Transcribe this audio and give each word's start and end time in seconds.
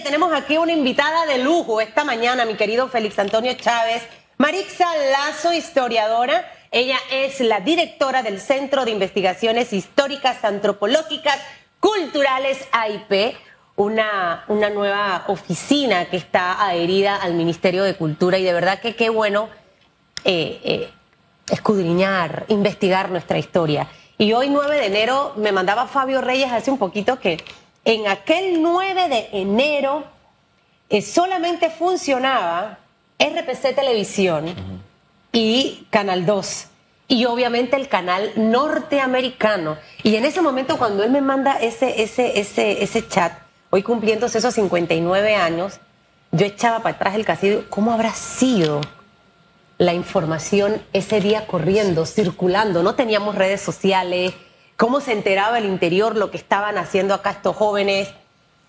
Tenemos 0.00 0.32
aquí 0.32 0.56
una 0.56 0.72
invitada 0.72 1.26
de 1.26 1.36
lujo 1.36 1.82
esta 1.82 2.02
mañana, 2.02 2.46
mi 2.46 2.54
querido 2.54 2.88
Félix 2.88 3.18
Antonio 3.18 3.52
Chávez, 3.52 4.02
Marixa 4.38 4.86
Lazo, 5.10 5.52
historiadora. 5.52 6.50
Ella 6.70 6.96
es 7.10 7.40
la 7.40 7.60
directora 7.60 8.22
del 8.22 8.40
Centro 8.40 8.86
de 8.86 8.90
Investigaciones 8.90 9.74
Históricas 9.74 10.44
Antropológicas 10.44 11.38
Culturales 11.78 12.66
AIP, 12.72 13.36
una, 13.76 14.44
una 14.48 14.70
nueva 14.70 15.24
oficina 15.26 16.06
que 16.06 16.16
está 16.16 16.66
adherida 16.66 17.16
al 17.16 17.34
Ministerio 17.34 17.84
de 17.84 17.94
Cultura 17.94 18.38
y 18.38 18.44
de 18.44 18.54
verdad 18.54 18.80
que 18.80 18.96
qué 18.96 19.10
bueno 19.10 19.50
eh, 20.24 20.58
eh, 20.64 20.90
escudriñar, 21.50 22.46
investigar 22.48 23.10
nuestra 23.10 23.36
historia. 23.38 23.88
Y 24.16 24.32
hoy 24.32 24.48
9 24.48 24.74
de 24.74 24.86
enero 24.86 25.34
me 25.36 25.52
mandaba 25.52 25.86
Fabio 25.86 26.22
Reyes 26.22 26.50
hace 26.50 26.70
un 26.70 26.78
poquito 26.78 27.18
que 27.20 27.44
en 27.84 28.06
aquel 28.06 28.62
9 28.62 29.08
de 29.08 29.28
enero 29.32 30.04
eh, 30.88 31.02
solamente 31.02 31.70
funcionaba 31.70 32.78
RPC 33.18 33.74
Televisión 33.74 34.54
y 35.32 35.86
Canal 35.90 36.26
2 36.26 36.66
y 37.08 37.26
obviamente 37.26 37.76
el 37.76 37.88
canal 37.88 38.32
norteamericano. 38.36 39.76
Y 40.02 40.16
en 40.16 40.24
ese 40.24 40.40
momento 40.40 40.78
cuando 40.78 41.02
él 41.02 41.10
me 41.10 41.20
manda 41.20 41.58
ese, 41.60 42.02
ese, 42.02 42.40
ese, 42.40 42.82
ese 42.82 43.06
chat, 43.06 43.32
hoy 43.70 43.82
cumpliendo 43.82 44.26
esos 44.26 44.54
59 44.54 45.34
años, 45.34 45.80
yo 46.30 46.46
echaba 46.46 46.80
para 46.80 46.96
atrás 46.96 47.14
el 47.14 47.26
casillo, 47.26 47.64
¿cómo 47.68 47.92
habrá 47.92 48.14
sido 48.14 48.80
la 49.76 49.92
información 49.92 50.80
ese 50.94 51.20
día 51.20 51.46
corriendo, 51.46 52.06
circulando? 52.06 52.82
No 52.82 52.94
teníamos 52.94 53.34
redes 53.34 53.60
sociales, 53.60 54.32
cómo 54.82 55.00
se 55.00 55.12
enteraba 55.12 55.58
el 55.58 55.66
interior 55.66 56.16
lo 56.16 56.32
que 56.32 56.36
estaban 56.36 56.76
haciendo 56.76 57.14
acá 57.14 57.30
estos 57.30 57.54
jóvenes. 57.54 58.08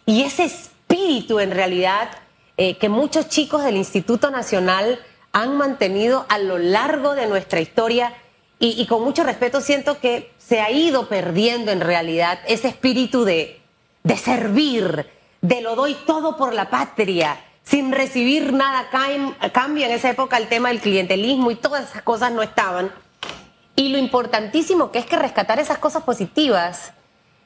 Y 0.05 0.21
ese 0.21 0.43
espíritu 0.43 1.39
en 1.39 1.49
realidad 1.49 2.07
eh, 2.55 2.77
que 2.77 2.87
muchos 2.87 3.29
chicos 3.29 3.63
del 3.63 3.77
Instituto 3.77 4.29
Nacional 4.29 4.99
han 5.31 5.57
mantenido 5.57 6.27
a 6.29 6.37
lo 6.37 6.59
largo 6.59 7.15
de 7.15 7.25
nuestra 7.25 7.61
historia 7.61 8.13
y, 8.59 8.85
con 8.85 9.03
mucho 9.03 9.23
respeto 9.23 9.59
siento 9.59 9.99
que 9.99 10.31
se 10.37 10.61
ha 10.61 10.69
ido 10.69 11.09
perdiendo 11.09 11.71
en 11.71 11.81
realidad 11.81 12.37
ese 12.47 12.67
espíritu 12.67 13.25
de, 13.25 13.59
de 14.03 14.15
servir, 14.15 15.09
de 15.41 15.61
lo 15.61 15.75
doy 15.75 15.95
todo 16.05 16.37
por 16.37 16.53
la 16.53 16.69
patria, 16.69 17.43
sin 17.63 17.91
recibir 17.91 18.53
nada 18.53 18.87
a 19.39 19.49
cambio. 19.51 19.85
En 19.87 19.91
esa 19.91 20.11
época 20.11 20.37
el 20.37 20.47
tema 20.47 20.69
del 20.69 20.79
clientelismo 20.79 21.49
y 21.49 21.55
todas 21.55 21.89
esas 21.89 22.03
cosas 22.03 22.31
no 22.31 22.43
estaban. 22.43 22.91
Y 23.75 23.89
lo 23.89 23.97
importantísimo 23.97 24.91
que 24.91 24.99
es 24.99 25.05
que 25.05 25.15
rescatar 25.15 25.59
esas 25.59 25.77
cosas 25.77 26.03
positivas. 26.03 26.93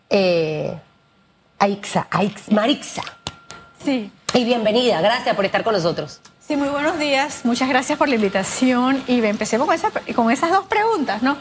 Eh, 0.09 0.78
Aixa, 1.59 2.08
Marixa. 2.52 3.03
Sí. 3.83 4.11
Y 4.33 4.45
bienvenida, 4.45 5.02
gracias 5.02 5.36
por 5.36 5.45
estar 5.45 5.64
con 5.64 5.73
nosotros. 5.73 6.20
Sí, 6.45 6.55
muy 6.55 6.70
buenos 6.70 7.00
días. 7.00 7.42
Muchas 7.44 7.67
gracias 7.67 7.98
por 7.98 8.08
la 8.08 8.16
invitación. 8.16 9.03
Y 9.08 9.23
empecemos 9.25 9.67
con, 9.67 10.16
con 10.16 10.31
esas 10.31 10.52
dos 10.52 10.66
preguntas, 10.67 11.22
¿no? 11.22 11.38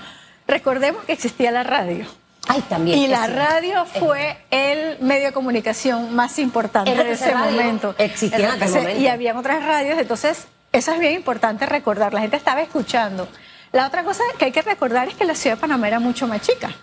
Recordemos 0.46 1.04
que 1.04 1.12
existía 1.12 1.50
la 1.50 1.62
radio. 1.64 2.06
Ay, 2.48 2.62
también. 2.62 2.98
Y 2.98 3.08
la 3.08 3.26
radio 3.26 3.84
fue 3.86 4.38
el 4.50 4.98
medio 5.00 5.26
de 5.26 5.32
comunicación 5.32 6.14
más 6.14 6.38
importante 6.38 6.94
de 6.94 7.12
ese 7.12 7.34
momento. 7.34 7.94
Existía 7.98 8.54
en 8.54 8.60
momento. 8.60 9.00
Y 9.00 9.08
había 9.08 9.36
otras 9.36 9.64
radios, 9.64 9.98
entonces 9.98 10.46
eso 10.72 10.92
es 10.92 11.00
bien 11.00 11.14
importante 11.14 11.66
recordar. 11.66 12.14
La 12.14 12.20
gente 12.20 12.36
estaba 12.36 12.62
escuchando. 12.62 13.28
La 13.72 13.86
otra 13.86 14.04
cosa 14.04 14.22
que 14.38 14.46
hay 14.46 14.52
que 14.52 14.62
recordar 14.62 15.08
es 15.08 15.14
que 15.14 15.24
la 15.24 15.34
ciudad 15.34 15.56
de 15.56 15.60
Panamá 15.60 15.88
era 15.88 16.00
mucho 16.00 16.26
más 16.26 16.40
chica. 16.40 16.74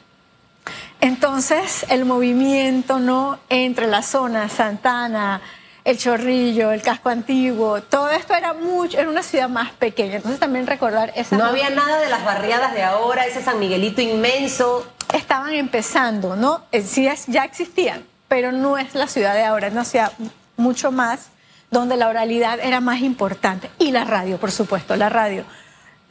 Entonces, 1.01 1.85
el 1.89 2.05
movimiento 2.05 2.99
no 2.99 3.39
entre 3.49 3.87
la 3.87 4.01
zona 4.01 4.47
Santana, 4.47 5.41
el 5.83 5.97
Chorrillo, 5.97 6.71
el 6.71 6.81
Casco 6.81 7.09
Antiguo, 7.09 7.81
todo 7.81 8.09
esto 8.09 8.33
era 8.33 8.53
mucho, 8.53 8.97
era 8.99 9.09
una 9.09 9.23
ciudad 9.23 9.49
más 9.49 9.71
pequeña. 9.71 10.15
Entonces 10.15 10.39
también 10.39 10.65
recordar 10.65 11.11
esa. 11.15 11.37
No 11.37 11.45
había 11.45 11.69
nada 11.69 11.99
de 11.99 12.09
las 12.09 12.23
barriadas 12.23 12.73
de 12.73 12.83
ahora, 12.83 13.25
ese 13.25 13.43
San 13.43 13.59
Miguelito 13.59 14.01
inmenso. 14.01 14.87
Estaban 15.13 15.53
empezando, 15.53 16.35
¿no? 16.35 16.63
Sí, 16.85 17.09
ya 17.27 17.43
existían, 17.43 18.05
pero 18.27 18.51
no 18.51 18.77
es 18.77 18.95
la 18.95 19.07
ciudad 19.07 19.33
de 19.33 19.43
ahora, 19.43 19.67
es 19.67 19.73
una 19.73 19.85
ciudad 19.85 20.13
mucho 20.55 20.91
más 20.91 21.27
donde 21.69 21.97
la 21.97 22.07
oralidad 22.07 22.59
era 22.59 22.79
más 22.79 23.01
importante. 23.01 23.69
Y 23.79 23.91
la 23.91 24.05
radio, 24.05 24.37
por 24.37 24.51
supuesto, 24.51 24.95
la 24.95 25.09
radio. 25.09 25.43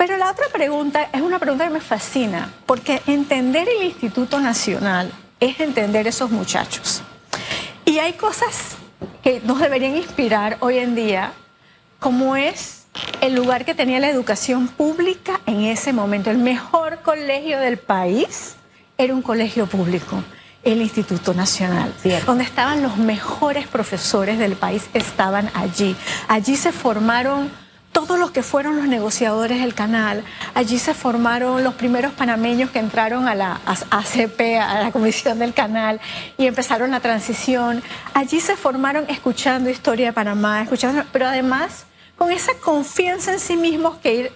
Pero 0.04 0.16
la 0.16 0.32
otra 0.32 0.46
pregunta 0.52 1.10
es 1.12 1.20
una 1.20 1.38
pregunta 1.38 1.62
que 1.62 1.74
me 1.74 1.80
fascina, 1.80 2.52
porque 2.66 3.00
entender 3.06 3.68
el 3.68 3.84
Instituto 3.84 4.40
Nacional 4.40 5.12
es 5.38 5.60
entender 5.60 6.08
esos 6.08 6.28
muchachos. 6.28 7.02
Y 7.84 8.00
hay 8.00 8.14
cosas 8.14 8.78
que 9.22 9.40
nos 9.44 9.60
deberían 9.60 9.96
inspirar 9.96 10.56
hoy 10.58 10.78
en 10.78 10.96
día, 10.96 11.32
como 12.00 12.34
es 12.34 12.86
el 13.20 13.36
lugar 13.36 13.64
que 13.64 13.76
tenía 13.76 14.00
la 14.00 14.10
educación 14.10 14.66
pública 14.66 15.40
en 15.46 15.60
ese 15.60 15.92
momento. 15.92 16.32
El 16.32 16.38
mejor 16.38 17.02
colegio 17.02 17.60
del 17.60 17.78
país 17.78 18.56
era 18.98 19.14
un 19.14 19.22
colegio 19.22 19.68
público, 19.68 20.20
el 20.64 20.82
Instituto 20.82 21.32
Nacional, 21.32 21.94
donde 22.26 22.42
estaban 22.42 22.82
los 22.82 22.96
mejores 22.96 23.68
profesores 23.68 24.36
del 24.36 24.56
país, 24.56 24.82
estaban 24.94 25.48
allí. 25.54 25.94
Allí 26.26 26.56
se 26.56 26.72
formaron 26.72 27.61
todos 27.92 28.18
los 28.18 28.30
que 28.30 28.42
fueron 28.42 28.76
los 28.76 28.86
negociadores 28.88 29.60
del 29.60 29.74
canal. 29.74 30.24
Allí 30.54 30.78
se 30.78 30.94
formaron 30.94 31.62
los 31.62 31.74
primeros 31.74 32.12
panameños 32.12 32.70
que 32.70 32.78
entraron 32.78 33.28
a 33.28 33.34
la 33.34 33.60
ACP, 33.66 34.40
a 34.60 34.82
la 34.82 34.92
Comisión 34.92 35.38
del 35.38 35.52
Canal, 35.52 36.00
y 36.38 36.46
empezaron 36.46 36.90
la 36.90 37.00
transición. 37.00 37.82
Allí 38.14 38.40
se 38.40 38.56
formaron 38.56 39.04
escuchando 39.08 39.70
historia 39.70 40.06
de 40.06 40.12
Panamá, 40.12 40.62
escuchando, 40.62 41.04
pero 41.12 41.26
además 41.26 41.84
con 42.16 42.30
esa 42.30 42.52
confianza 42.54 43.32
en 43.32 43.40
sí 43.40 43.56
mismos 43.56 43.98
que 43.98 44.14
ir, 44.14 44.32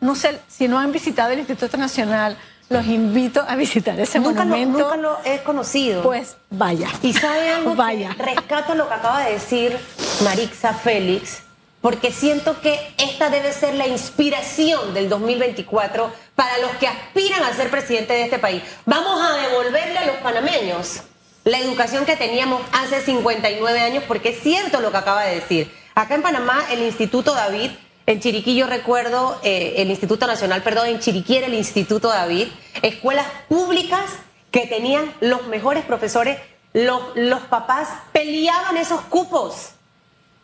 no 0.00 0.14
sé, 0.14 0.40
si 0.48 0.68
no 0.68 0.78
han 0.78 0.92
visitado 0.92 1.30
el 1.30 1.40
Instituto 1.40 1.76
Nacional, 1.76 2.36
los 2.68 2.86
invito 2.86 3.44
a 3.46 3.54
visitar 3.56 3.98
ese 4.00 4.18
monumento. 4.18 4.78
nunca 4.78 4.96
lo 4.96 5.18
he 5.24 5.42
conocido. 5.42 6.02
Pues 6.02 6.36
vaya. 6.50 6.88
Y 7.02 7.12
sabe 7.12 7.50
algo, 7.50 7.74
vaya. 7.74 8.14
rescato 8.18 8.74
lo 8.74 8.88
que 8.88 8.94
acaba 8.94 9.24
de 9.24 9.32
decir 9.34 9.76
Marixa 10.24 10.72
Félix 10.72 11.42
porque 11.82 12.12
siento 12.12 12.58
que 12.62 12.80
esta 12.96 13.28
debe 13.28 13.52
ser 13.52 13.74
la 13.74 13.88
inspiración 13.88 14.94
del 14.94 15.08
2024 15.08 16.10
para 16.34 16.56
los 16.58 16.70
que 16.76 16.86
aspiran 16.86 17.42
a 17.42 17.52
ser 17.52 17.70
presidente 17.70 18.14
de 18.14 18.22
este 18.22 18.38
país. 18.38 18.62
Vamos 18.86 19.20
a 19.20 19.36
devolverle 19.36 19.98
a 19.98 20.06
los 20.06 20.16
panameños 20.18 21.02
la 21.44 21.58
educación 21.58 22.06
que 22.06 22.16
teníamos 22.16 22.62
hace 22.72 23.00
59 23.00 23.80
años, 23.80 24.04
porque 24.06 24.30
es 24.30 24.40
cierto 24.40 24.80
lo 24.80 24.92
que 24.92 24.96
acaba 24.96 25.24
de 25.24 25.34
decir. 25.34 25.72
Acá 25.96 26.14
en 26.14 26.22
Panamá, 26.22 26.62
el 26.70 26.82
Instituto 26.82 27.34
David, 27.34 27.72
en 28.06 28.20
Chiriquí 28.20 28.54
yo 28.54 28.68
recuerdo, 28.68 29.38
eh, 29.42 29.74
el 29.78 29.90
Instituto 29.90 30.28
Nacional, 30.28 30.62
perdón, 30.62 30.86
en 30.86 31.00
Chiriquí 31.00 31.36
era 31.36 31.48
el 31.48 31.54
Instituto 31.54 32.08
David, 32.08 32.46
escuelas 32.82 33.26
públicas 33.48 34.04
que 34.52 34.68
tenían 34.68 35.12
los 35.20 35.48
mejores 35.48 35.84
profesores, 35.84 36.38
los, 36.74 37.02
los 37.16 37.40
papás 37.42 37.88
peleaban 38.12 38.76
esos 38.76 39.00
cupos 39.02 39.72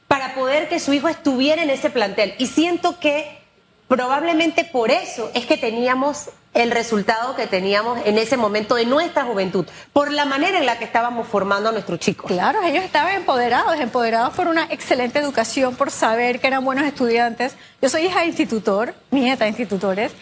para 0.08 0.34
poder 0.34 0.68
que 0.68 0.80
su 0.80 0.92
hijo 0.92 1.08
estuviera 1.08 1.62
en 1.62 1.70
ese 1.70 1.90
plantel. 1.90 2.34
Y 2.38 2.46
siento 2.46 2.98
que 2.98 3.38
probablemente 3.86 4.64
por 4.64 4.90
eso 4.90 5.30
es 5.34 5.46
que 5.46 5.56
teníamos 5.56 6.30
el 6.54 6.70
resultado 6.70 7.36
que 7.36 7.46
teníamos 7.46 8.00
en 8.04 8.18
ese 8.18 8.36
momento 8.36 8.74
de 8.74 8.86
nuestra 8.86 9.24
juventud, 9.24 9.66
por 9.92 10.10
la 10.10 10.24
manera 10.24 10.58
en 10.58 10.66
la 10.66 10.78
que 10.78 10.84
estábamos 10.84 11.28
formando 11.28 11.68
a 11.68 11.72
nuestros 11.72 12.00
chicos. 12.00 12.26
Claro, 12.26 12.62
ellos 12.62 12.82
estaban 12.82 13.14
empoderados, 13.14 13.78
empoderados 13.78 14.34
por 14.34 14.48
una 14.48 14.64
excelente 14.70 15.18
educación, 15.18 15.76
por 15.76 15.90
saber 15.90 16.40
que 16.40 16.48
eran 16.48 16.64
buenos 16.64 16.84
estudiantes. 16.84 17.54
Yo 17.80 17.88
soy 17.88 18.06
hija 18.06 18.20
de 18.20 18.26
institutor, 18.26 18.94
nieta 19.10 19.44
de 19.44 19.50
institutores, 19.50 20.12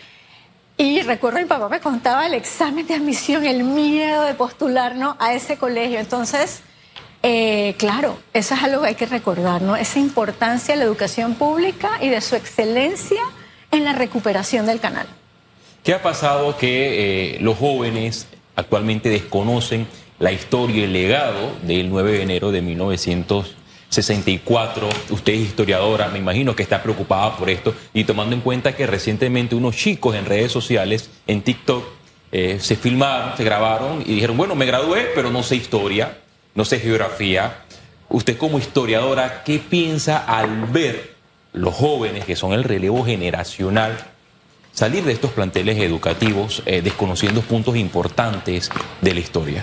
y 0.76 1.00
recuerdo 1.00 1.38
mi 1.38 1.46
papá 1.46 1.70
me 1.70 1.80
contaba 1.80 2.26
el 2.26 2.34
examen 2.34 2.86
de 2.86 2.94
admisión, 2.94 3.46
el 3.46 3.64
miedo 3.64 4.24
de 4.24 4.34
postularnos 4.34 5.16
a 5.18 5.32
ese 5.32 5.56
colegio. 5.56 5.98
Entonces, 5.98 6.60
eh, 7.28 7.74
claro, 7.76 8.20
eso 8.32 8.54
es 8.54 8.62
algo 8.62 8.82
que 8.82 8.88
hay 8.88 8.94
que 8.94 9.06
recordar, 9.06 9.60
¿no? 9.60 9.74
Esa 9.74 9.98
importancia 9.98 10.74
de 10.74 10.78
la 10.78 10.84
educación 10.84 11.34
pública 11.34 11.98
y 12.00 12.08
de 12.08 12.20
su 12.20 12.36
excelencia 12.36 13.20
en 13.72 13.82
la 13.82 13.94
recuperación 13.94 14.64
del 14.64 14.78
canal. 14.78 15.08
¿Qué 15.82 15.92
ha 15.92 16.04
pasado 16.04 16.56
que 16.56 17.34
eh, 17.34 17.38
los 17.40 17.58
jóvenes 17.58 18.28
actualmente 18.54 19.08
desconocen 19.08 19.88
la 20.20 20.30
historia 20.30 20.76
y 20.76 20.82
el 20.84 20.92
legado 20.92 21.50
del 21.62 21.90
9 21.90 22.12
de 22.12 22.22
enero 22.22 22.52
de 22.52 22.62
1964? 22.62 24.88
Usted 25.10 25.32
es 25.32 25.40
historiadora, 25.40 26.06
me 26.06 26.20
imagino 26.20 26.54
que 26.54 26.62
está 26.62 26.80
preocupada 26.80 27.36
por 27.36 27.50
esto 27.50 27.74
y 27.92 28.04
tomando 28.04 28.36
en 28.36 28.40
cuenta 28.40 28.76
que 28.76 28.86
recientemente 28.86 29.56
unos 29.56 29.74
chicos 29.74 30.14
en 30.14 30.26
redes 30.26 30.52
sociales, 30.52 31.10
en 31.26 31.42
TikTok, 31.42 31.84
eh, 32.30 32.58
se 32.60 32.76
filmaron, 32.76 33.36
se 33.36 33.42
grabaron 33.42 34.02
y 34.02 34.14
dijeron, 34.14 34.36
bueno, 34.36 34.54
me 34.54 34.66
gradué, 34.66 35.08
pero 35.12 35.32
no 35.32 35.42
sé 35.42 35.56
historia 35.56 36.18
no 36.56 36.64
sé 36.64 36.80
geografía. 36.80 37.58
Usted 38.08 38.36
como 38.36 38.58
historiadora, 38.58 39.44
¿qué 39.44 39.58
piensa 39.58 40.18
al 40.18 40.66
ver 40.66 41.14
los 41.52 41.74
jóvenes 41.74 42.24
que 42.24 42.34
son 42.34 42.52
el 42.52 42.64
relevo 42.64 43.04
generacional 43.04 43.96
salir 44.72 45.04
de 45.04 45.12
estos 45.12 45.30
planteles 45.30 45.78
educativos 45.78 46.62
eh, 46.66 46.82
desconociendo 46.82 47.42
puntos 47.42 47.76
importantes 47.76 48.70
de 49.00 49.14
la 49.14 49.20
historia? 49.20 49.62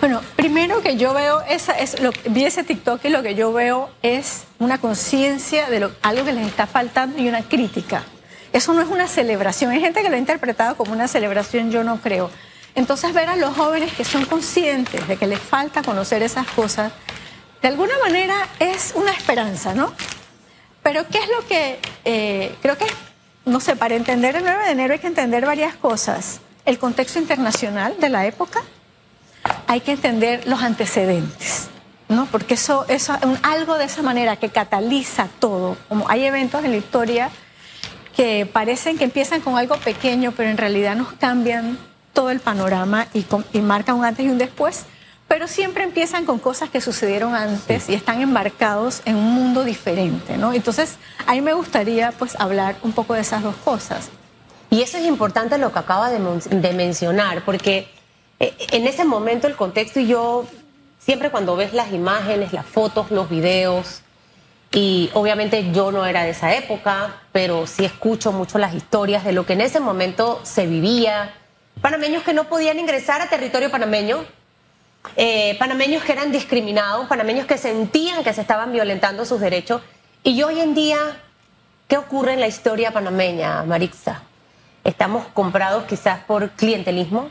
Bueno, 0.00 0.20
Primero 0.48 0.80
que 0.82 0.96
yo 0.96 1.12
veo, 1.12 1.42
esa, 1.42 1.72
es 1.72 2.00
lo, 2.00 2.10
vi 2.30 2.44
ese 2.44 2.62
TikTok 2.62 3.04
y 3.04 3.08
lo 3.08 3.22
que 3.22 3.34
yo 3.34 3.52
veo 3.52 3.90
es 4.02 4.44
una 4.60 4.78
conciencia 4.78 5.68
de 5.68 5.90
algo 6.00 6.24
que 6.24 6.32
les 6.32 6.46
está 6.46 6.66
faltando 6.66 7.20
y 7.20 7.28
una 7.28 7.42
crítica. 7.42 8.04
Eso 8.52 8.72
no 8.72 8.80
es 8.80 8.88
una 8.88 9.08
celebración. 9.08 9.72
Hay 9.72 9.80
gente 9.80 10.00
que 10.00 10.08
lo 10.08 10.14
ha 10.14 10.18
interpretado 10.18 10.76
como 10.76 10.92
una 10.92 11.06
celebración, 11.06 11.70
yo 11.70 11.84
no 11.84 12.00
creo. 12.00 12.30
Entonces 12.74 13.12
ver 13.12 13.28
a 13.28 13.36
los 13.36 13.56
jóvenes 13.56 13.92
que 13.92 14.04
son 14.04 14.24
conscientes 14.24 15.06
de 15.08 15.16
que 15.16 15.26
les 15.26 15.40
falta 15.40 15.82
conocer 15.82 16.22
esas 16.22 16.46
cosas, 16.48 16.92
de 17.60 17.68
alguna 17.68 17.94
manera 17.98 18.46
es 18.60 18.92
una 18.94 19.12
esperanza, 19.12 19.74
¿no? 19.74 19.92
Pero 20.82 21.06
¿qué 21.08 21.18
es 21.18 21.28
lo 21.28 21.46
que 21.46 21.78
eh, 22.04 22.54
creo 22.62 22.78
que, 22.78 22.86
no 23.44 23.60
sé, 23.60 23.76
para 23.76 23.94
entender 23.94 24.36
el 24.36 24.44
9 24.44 24.64
de 24.64 24.70
enero 24.70 24.94
hay 24.94 25.00
que 25.00 25.06
entender 25.06 25.44
varias 25.44 25.74
cosas. 25.74 26.40
El 26.64 26.78
contexto 26.78 27.18
internacional 27.18 27.96
de 27.98 28.08
la 28.08 28.26
época, 28.26 28.62
hay 29.66 29.80
que 29.80 29.92
entender 29.92 30.46
los 30.46 30.62
antecedentes, 30.62 31.68
¿no? 32.08 32.26
Porque 32.26 32.54
eso, 32.54 32.86
eso 32.88 33.18
algo 33.42 33.76
de 33.76 33.84
esa 33.84 34.02
manera 34.02 34.36
que 34.36 34.48
cataliza 34.48 35.28
todo. 35.38 35.76
Como 35.88 36.08
hay 36.08 36.24
eventos 36.24 36.64
en 36.64 36.70
la 36.70 36.76
historia 36.78 37.30
que 38.16 38.46
parecen 38.46 38.98
que 38.98 39.04
empiezan 39.04 39.40
con 39.40 39.56
algo 39.56 39.76
pequeño, 39.76 40.32
pero 40.36 40.48
en 40.48 40.56
realidad 40.56 40.96
nos 40.96 41.12
cambian 41.12 41.78
todo 42.18 42.30
el 42.30 42.40
panorama 42.40 43.06
y, 43.14 43.24
y 43.52 43.60
marcan 43.60 43.94
un 43.94 44.04
antes 44.04 44.26
y 44.26 44.28
un 44.28 44.38
después. 44.38 44.86
Pero 45.28 45.46
siempre 45.46 45.84
empiezan 45.84 46.24
con 46.24 46.40
cosas 46.40 46.68
que 46.68 46.80
sucedieron 46.80 47.36
antes 47.36 47.88
y 47.88 47.94
están 47.94 48.20
embarcados 48.20 49.02
en 49.04 49.14
un 49.14 49.32
mundo 49.34 49.62
diferente, 49.62 50.36
¿no? 50.36 50.52
Entonces, 50.52 50.96
a 51.28 51.34
mí 51.34 51.42
me 51.42 51.52
gustaría 51.52 52.10
pues 52.10 52.34
hablar 52.40 52.74
un 52.82 52.90
poco 52.90 53.14
de 53.14 53.20
esas 53.20 53.44
dos 53.44 53.54
cosas. 53.64 54.08
Y 54.68 54.82
eso 54.82 54.98
es 54.98 55.04
importante 55.04 55.58
lo 55.58 55.72
que 55.72 55.78
acaba 55.78 56.10
de, 56.10 56.18
de 56.18 56.72
mencionar, 56.72 57.44
porque 57.44 57.88
eh, 58.40 58.52
en 58.72 58.88
ese 58.88 59.04
momento 59.04 59.46
el 59.46 59.54
contexto 59.54 60.00
y 60.00 60.08
yo, 60.08 60.44
siempre 60.98 61.30
cuando 61.30 61.54
ves 61.54 61.72
las 61.72 61.92
imágenes, 61.92 62.52
las 62.52 62.66
fotos, 62.66 63.12
los 63.12 63.30
videos, 63.30 64.02
y 64.72 65.08
obviamente 65.14 65.70
yo 65.70 65.92
no 65.92 66.04
era 66.04 66.24
de 66.24 66.30
esa 66.30 66.52
época, 66.52 67.14
pero 67.30 67.68
sí 67.68 67.84
escucho 67.84 68.32
mucho 68.32 68.58
las 68.58 68.74
historias 68.74 69.22
de 69.22 69.30
lo 69.30 69.46
que 69.46 69.52
en 69.52 69.60
ese 69.60 69.78
momento 69.78 70.40
se 70.42 70.66
vivía. 70.66 71.32
Panameños 71.80 72.24
que 72.24 72.32
no 72.32 72.48
podían 72.48 72.78
ingresar 72.80 73.22
a 73.22 73.28
territorio 73.28 73.70
panameño, 73.70 74.24
eh, 75.16 75.56
panameños 75.60 76.02
que 76.02 76.12
eran 76.12 76.32
discriminados, 76.32 77.06
panameños 77.06 77.46
que 77.46 77.56
sentían 77.56 78.24
que 78.24 78.32
se 78.32 78.40
estaban 78.40 78.72
violentando 78.72 79.24
sus 79.24 79.40
derechos. 79.40 79.80
Y 80.24 80.42
hoy 80.42 80.58
en 80.60 80.74
día, 80.74 80.98
¿qué 81.86 81.96
ocurre 81.96 82.32
en 82.32 82.40
la 82.40 82.48
historia 82.48 82.90
panameña, 82.90 83.62
Marixa? 83.62 84.22
Estamos 84.82 85.26
comprados 85.28 85.84
quizás 85.84 86.18
por 86.24 86.50
clientelismo, 86.50 87.30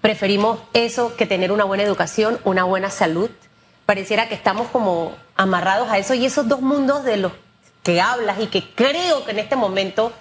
preferimos 0.00 0.58
eso 0.72 1.14
que 1.16 1.26
tener 1.26 1.52
una 1.52 1.64
buena 1.64 1.84
educación, 1.84 2.40
una 2.44 2.64
buena 2.64 2.90
salud. 2.90 3.30
Pareciera 3.86 4.28
que 4.28 4.34
estamos 4.34 4.68
como 4.68 5.14
amarrados 5.36 5.88
a 5.90 5.98
eso 5.98 6.14
y 6.14 6.26
esos 6.26 6.48
dos 6.48 6.62
mundos 6.62 7.04
de 7.04 7.18
los 7.18 7.32
que 7.84 8.00
hablas 8.00 8.40
y 8.40 8.48
que 8.48 8.68
creo 8.74 9.24
que 9.24 9.30
en 9.30 9.38
este 9.38 9.54
momento 9.54 10.12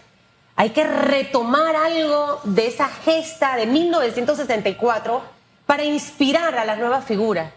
hay 0.55 0.69
que 0.69 0.83
retomar 0.83 1.75
algo 1.75 2.39
de 2.43 2.67
esa 2.67 2.87
gesta 2.87 3.55
de 3.55 3.65
1964 3.65 5.23
para 5.65 5.83
inspirar 5.83 6.57
a 6.57 6.65
las 6.65 6.77
nuevas 6.77 7.05
figuras. 7.05 7.51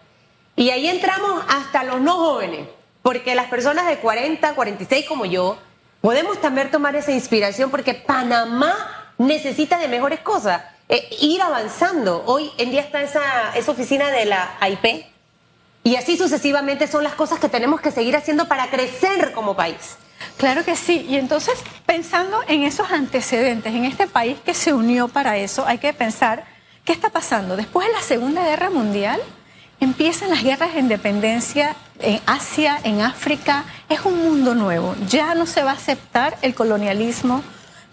Y 0.56 0.70
ahí 0.70 0.88
entramos 0.88 1.44
hasta 1.48 1.84
los 1.84 2.00
no 2.00 2.16
jóvenes, 2.16 2.68
porque 3.02 3.34
las 3.34 3.46
personas 3.46 3.86
de 3.86 3.98
40, 3.98 4.54
46 4.54 5.06
como 5.06 5.26
yo, 5.26 5.58
podemos 6.00 6.40
también 6.40 6.70
tomar 6.70 6.96
esa 6.96 7.12
inspiración 7.12 7.70
porque 7.70 7.94
Panamá 7.94 8.74
necesita 9.18 9.78
de 9.78 9.88
mejores 9.88 10.20
cosas. 10.20 10.62
Eh, 10.88 11.08
ir 11.20 11.42
avanzando. 11.42 12.22
Hoy 12.26 12.50
en 12.58 12.70
día 12.70 12.80
está 12.80 13.02
esa, 13.02 13.56
esa 13.56 13.72
oficina 13.72 14.10
de 14.10 14.24
la 14.24 14.56
AIP 14.60 15.06
y 15.82 15.96
así 15.96 16.16
sucesivamente 16.16 16.86
son 16.86 17.04
las 17.04 17.14
cosas 17.14 17.38
que 17.38 17.48
tenemos 17.48 17.80
que 17.80 17.90
seguir 17.90 18.16
haciendo 18.16 18.48
para 18.48 18.70
crecer 18.70 19.32
como 19.32 19.54
país. 19.54 19.96
Claro 20.36 20.64
que 20.64 20.76
sí, 20.76 21.06
y 21.08 21.16
entonces 21.16 21.54
pensando 21.86 22.40
en 22.48 22.64
esos 22.64 22.90
antecedentes, 22.90 23.74
en 23.74 23.84
este 23.84 24.06
país 24.06 24.36
que 24.44 24.54
se 24.54 24.72
unió 24.72 25.08
para 25.08 25.36
eso, 25.38 25.66
hay 25.66 25.78
que 25.78 25.92
pensar 25.92 26.44
qué 26.84 26.92
está 26.92 27.10
pasando. 27.10 27.56
Después 27.56 27.86
de 27.86 27.92
la 27.92 28.02
Segunda 28.02 28.44
Guerra 28.44 28.70
Mundial, 28.70 29.20
empiezan 29.80 30.30
las 30.30 30.42
guerras 30.42 30.74
de 30.74 30.80
independencia 30.80 31.76
en 32.00 32.20
Asia, 32.26 32.78
en 32.84 33.00
África, 33.00 33.64
es 33.88 34.00
un 34.04 34.18
mundo 34.18 34.54
nuevo, 34.54 34.94
ya 35.08 35.34
no 35.34 35.46
se 35.46 35.62
va 35.62 35.70
a 35.70 35.74
aceptar 35.74 36.36
el 36.42 36.54
colonialismo 36.54 37.42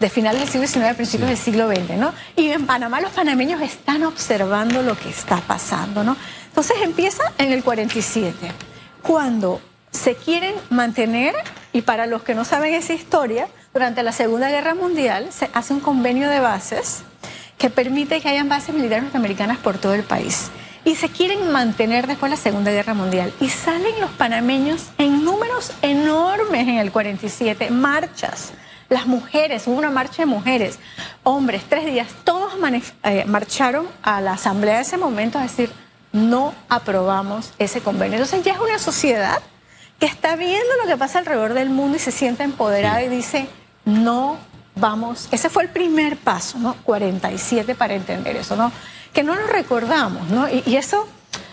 de 0.00 0.10
finales 0.10 0.40
del 0.40 0.48
siglo 0.48 0.66
XIX, 0.66 0.96
principios 0.96 1.28
del 1.28 1.38
siglo 1.38 1.68
XX, 1.68 1.96
¿no? 1.96 2.12
Y 2.36 2.50
en 2.50 2.66
Panamá 2.66 3.00
los 3.00 3.12
panameños 3.12 3.60
están 3.62 4.04
observando 4.04 4.82
lo 4.82 4.98
que 4.98 5.08
está 5.08 5.36
pasando, 5.38 6.04
¿no? 6.04 6.16
Entonces 6.48 6.76
empieza 6.82 7.22
en 7.38 7.52
el 7.52 7.62
47, 7.62 8.36
cuando 9.02 9.60
se 9.94 10.16
quieren 10.16 10.54
mantener, 10.70 11.34
y 11.72 11.82
para 11.82 12.06
los 12.06 12.22
que 12.22 12.34
no 12.34 12.44
saben 12.44 12.74
esa 12.74 12.92
historia, 12.92 13.48
durante 13.72 14.02
la 14.02 14.12
Segunda 14.12 14.50
Guerra 14.50 14.74
Mundial 14.74 15.28
se 15.32 15.48
hace 15.54 15.72
un 15.72 15.80
convenio 15.80 16.28
de 16.28 16.40
bases 16.40 17.02
que 17.56 17.70
permite 17.70 18.20
que 18.20 18.28
hayan 18.28 18.48
bases 18.48 18.74
militares 18.74 19.04
norteamericanas 19.04 19.58
por 19.58 19.78
todo 19.78 19.94
el 19.94 20.02
país. 20.02 20.50
Y 20.84 20.96
se 20.96 21.08
quieren 21.08 21.50
mantener 21.50 22.06
después 22.06 22.30
de 22.30 22.36
la 22.36 22.42
Segunda 22.42 22.70
Guerra 22.70 22.92
Mundial. 22.92 23.32
Y 23.40 23.48
salen 23.48 23.98
los 24.00 24.10
panameños 24.10 24.90
en 24.98 25.24
números 25.24 25.72
enormes 25.80 26.68
en 26.68 26.76
el 26.76 26.92
47, 26.92 27.70
marchas 27.70 28.52
las 28.90 29.06
mujeres, 29.06 29.66
hubo 29.66 29.76
una 29.76 29.90
marcha 29.90 30.22
de 30.22 30.26
mujeres, 30.26 30.78
hombres, 31.22 31.62
tres 31.68 31.86
días, 31.86 32.08
todos 32.22 32.52
eh, 33.02 33.24
marcharon 33.26 33.88
a 34.02 34.20
la 34.20 34.34
asamblea 34.34 34.76
de 34.76 34.82
ese 34.82 34.98
momento 34.98 35.38
a 35.38 35.42
decir, 35.42 35.72
no 36.12 36.54
aprobamos 36.68 37.52
ese 37.58 37.80
convenio. 37.80 38.18
Entonces 38.18 38.44
ya 38.44 38.52
es 38.52 38.60
una 38.60 38.78
sociedad 38.78 39.40
que 40.04 40.10
está 40.10 40.36
viendo 40.36 40.68
lo 40.82 40.86
que 40.86 40.98
pasa 40.98 41.18
alrededor 41.18 41.54
del 41.54 41.70
mundo 41.70 41.96
y 41.96 41.98
se 41.98 42.10
siente 42.10 42.42
empoderada 42.42 43.02
y 43.02 43.08
dice, 43.08 43.48
no 43.86 44.36
vamos, 44.74 45.30
ese 45.30 45.48
fue 45.48 45.62
el 45.62 45.70
primer 45.70 46.18
paso, 46.18 46.58
¿no? 46.58 46.76
47 46.84 47.74
para 47.74 47.94
entender 47.94 48.36
eso, 48.36 48.54
¿no? 48.54 48.70
Que 49.14 49.22
no 49.22 49.34
lo 49.34 49.46
recordamos, 49.46 50.28
¿no? 50.28 50.46
y 50.46 50.76
eso 50.76 51.08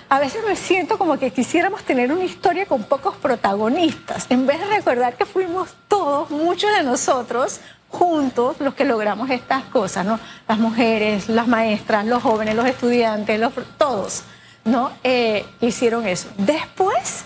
a 0.10 0.20
veces 0.20 0.44
me 0.46 0.58
siento 0.58 0.98
como 0.98 1.18
que 1.18 1.32
quisiéramos 1.32 1.84
tener 1.84 2.12
una 2.12 2.26
historia 2.26 2.66
con 2.66 2.84
pocos 2.84 3.16
protagonistas, 3.16 4.26
en 4.30 4.46
vez 4.46 4.60
de 4.60 4.66
recordar 4.66 5.16
que 5.16 5.26
fuimos 5.26 5.70
todos, 5.88 6.30
muchos 6.30 6.74
de 6.74 6.84
nosotros, 6.84 7.62
juntos 7.88 8.58
los 8.60 8.74
que 8.74 8.84
logramos 8.84 9.30
estas 9.30 9.64
cosas, 9.64 10.06
¿no? 10.06 10.20
Las 10.50 10.58
mujeres, 10.58 11.30
las 11.30 11.48
maestras, 11.48 12.06
los 12.06 12.22
jóvenes, 12.22 12.56
los 12.56 12.66
estudiantes, 12.66 13.40
los, 13.40 13.54
todos, 13.78 14.24
¿no? 14.66 14.92
Eh, 15.06 15.46
hicieron 15.62 16.06
eso. 16.06 16.28
Después 16.38 17.24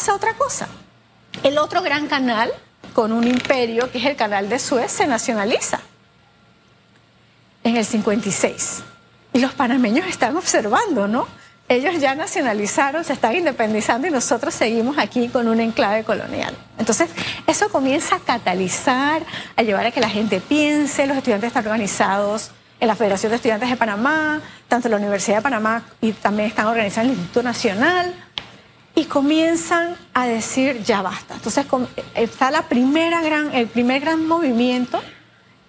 pasa 0.00 0.14
otra 0.14 0.32
cosa. 0.32 0.66
El 1.42 1.58
otro 1.58 1.82
gran 1.82 2.06
canal 2.06 2.50
con 2.94 3.12
un 3.12 3.26
imperio, 3.26 3.90
que 3.92 3.98
es 3.98 4.06
el 4.06 4.16
canal 4.16 4.48
de 4.48 4.58
Suez, 4.58 4.90
se 4.90 5.06
nacionaliza 5.06 5.78
en 7.64 7.76
el 7.76 7.84
56. 7.84 8.82
Y 9.34 9.40
los 9.40 9.52
panameños 9.52 10.06
están 10.06 10.38
observando, 10.38 11.06
¿no? 11.06 11.28
ellos 11.68 12.00
ya 12.00 12.14
nacionalizaron, 12.14 13.04
se 13.04 13.12
están 13.12 13.36
independizando 13.36 14.08
y 14.08 14.10
nosotros 14.10 14.54
seguimos 14.54 14.96
aquí 14.96 15.28
con 15.28 15.46
un 15.46 15.60
enclave 15.60 16.02
colonial. 16.02 16.56
Entonces, 16.78 17.10
eso 17.46 17.68
comienza 17.68 18.16
a 18.16 18.20
catalizar, 18.20 19.22
a 19.54 19.62
llevar 19.62 19.84
a 19.84 19.90
que 19.90 20.00
la 20.00 20.08
gente 20.08 20.40
piense, 20.40 21.06
los 21.06 21.16
estudiantes 21.16 21.48
están 21.48 21.66
organizados 21.66 22.52
en 22.80 22.88
la 22.88 22.96
Federación 22.96 23.30
de 23.30 23.36
Estudiantes 23.36 23.68
de 23.68 23.76
Panamá, 23.76 24.40
tanto 24.66 24.88
la 24.88 24.96
Universidad 24.96 25.36
de 25.36 25.42
Panamá 25.42 25.82
y 26.00 26.12
también 26.12 26.48
están 26.48 26.66
organizados 26.66 27.04
en 27.04 27.12
el 27.12 27.18
Instituto 27.18 27.42
Nacional 27.42 28.14
y 29.00 29.06
comienzan 29.06 29.96
a 30.12 30.26
decir 30.26 30.82
ya 30.84 31.00
basta. 31.00 31.34
Entonces 31.34 31.64
está 32.14 32.50
la 32.50 32.68
primera 32.68 33.22
gran, 33.22 33.54
el 33.54 33.66
primer 33.66 34.02
gran 34.02 34.26
movimiento 34.26 35.00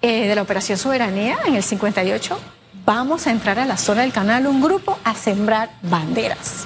eh, 0.01 0.27
de 0.27 0.35
la 0.35 0.41
Operación 0.41 0.77
Soberanía 0.77 1.38
en 1.45 1.55
el 1.55 1.63
58 1.63 2.38
vamos 2.85 3.27
a 3.27 3.31
entrar 3.31 3.57
a 3.59 3.65
la 3.65 3.77
zona 3.77 4.01
del 4.01 4.11
canal 4.11 4.47
un 4.47 4.61
grupo 4.61 5.00
a 5.05 5.15
sembrar 5.15 5.69
banderas. 5.81 6.65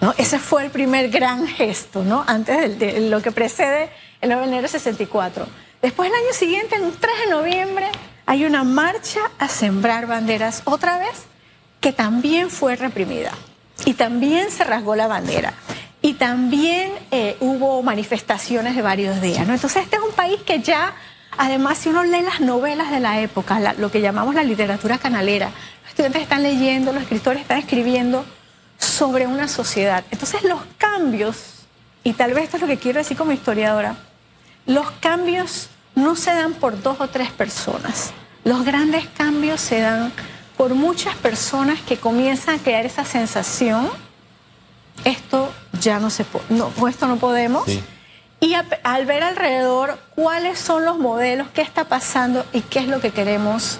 ¿No? 0.00 0.14
Ese 0.16 0.38
fue 0.38 0.64
el 0.64 0.70
primer 0.70 1.10
gran 1.10 1.46
gesto, 1.46 2.02
¿no? 2.02 2.24
Antes 2.26 2.78
de, 2.78 3.00
lo 3.08 3.20
que 3.20 3.32
precede 3.32 3.90
el 4.22 4.30
9 4.30 4.42
de 4.42 4.48
enero 4.48 4.62
de 4.62 4.68
64. 4.68 5.46
Después, 5.82 6.08
el 6.08 6.14
año 6.14 6.32
siguiente, 6.32 6.76
el 6.76 6.92
3 6.92 7.14
de 7.24 7.30
noviembre, 7.30 7.86
hay 8.24 8.44
una 8.44 8.64
marcha 8.64 9.20
a 9.38 9.48
sembrar 9.48 10.06
banderas 10.06 10.62
otra 10.64 10.98
vez 10.98 11.24
que 11.80 11.92
también 11.92 12.50
fue 12.50 12.76
reprimida. 12.76 13.32
Y 13.86 13.94
también 13.94 14.50
se 14.50 14.64
rasgó 14.64 14.94
la 14.96 15.06
bandera. 15.06 15.54
Y 16.02 16.12
también 16.14 16.92
eh, 17.10 17.38
hubo 17.40 17.82
manifestaciones 17.82 18.76
de 18.76 18.82
varios 18.82 19.22
días. 19.22 19.46
¿no? 19.46 19.54
Entonces, 19.54 19.84
este 19.84 19.96
es 19.96 20.02
un 20.02 20.12
país 20.12 20.38
que 20.44 20.60
ya 20.60 20.94
Además, 21.38 21.78
si 21.78 21.88
uno 21.88 22.02
lee 22.02 22.22
las 22.22 22.40
novelas 22.40 22.90
de 22.90 23.00
la 23.00 23.20
época, 23.20 23.74
lo 23.76 23.90
que 23.90 24.00
llamamos 24.00 24.34
la 24.34 24.42
literatura 24.42 24.98
canalera, 24.98 25.50
los 25.82 25.90
estudiantes 25.90 26.22
están 26.22 26.42
leyendo, 26.42 26.92
los 26.92 27.02
escritores 27.02 27.42
están 27.42 27.58
escribiendo 27.58 28.24
sobre 28.78 29.26
una 29.26 29.48
sociedad. 29.48 30.04
Entonces, 30.10 30.44
los 30.44 30.60
cambios, 30.78 31.66
y 32.04 32.14
tal 32.14 32.32
vez 32.32 32.44
esto 32.44 32.56
es 32.56 32.62
lo 32.62 32.68
que 32.68 32.78
quiero 32.78 32.98
decir 32.98 33.16
como 33.16 33.32
historiadora, 33.32 33.96
los 34.64 34.90
cambios 34.92 35.68
no 35.94 36.16
se 36.16 36.32
dan 36.32 36.54
por 36.54 36.80
dos 36.82 37.00
o 37.00 37.08
tres 37.08 37.30
personas. 37.30 38.12
Los 38.44 38.64
grandes 38.64 39.06
cambios 39.06 39.60
se 39.60 39.80
dan 39.80 40.12
por 40.56 40.74
muchas 40.74 41.14
personas 41.16 41.80
que 41.80 41.96
comienzan 41.96 42.58
a 42.58 42.62
crear 42.62 42.86
esa 42.86 43.04
sensación, 43.04 43.88
esto 45.04 45.52
ya 45.80 45.98
no 45.98 46.10
se 46.10 46.24
puede, 46.24 46.44
no, 46.50 46.70
esto 46.88 47.06
no 47.06 47.16
podemos. 47.16 47.66
Y 48.40 48.54
al 48.82 49.06
ver 49.06 49.22
alrededor 49.22 49.98
cuáles 50.14 50.58
son 50.58 50.84
los 50.84 50.98
modelos, 50.98 51.48
qué 51.54 51.62
está 51.62 51.88
pasando 51.88 52.44
y 52.52 52.60
qué 52.60 52.80
es 52.80 52.88
lo 52.88 53.00
que 53.00 53.10
queremos 53.10 53.78